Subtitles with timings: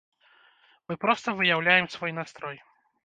[0.87, 2.57] Мы проста выяўляем свой настрой.